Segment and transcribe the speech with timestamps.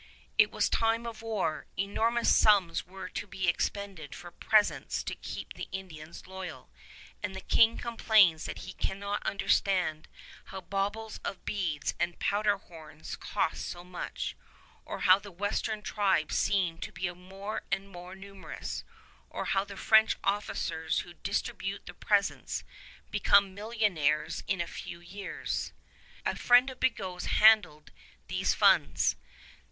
[0.35, 1.67] It was time of war.
[1.77, 6.71] Enormous sums were to be expended for presents to keep the Indians loyal;
[7.21, 10.07] and the King complains that he cannot understand
[10.45, 14.35] how baubles of beads and powderhorns cost so much,
[14.85, 18.83] or how the western tribes seem to become more and more numerous,
[19.29, 22.63] or how the French officers, who distribute the presents,
[23.11, 25.73] become millionaires in a few years.
[26.25, 27.91] A friend of Bigot's handled
[28.29, 29.15] these funds.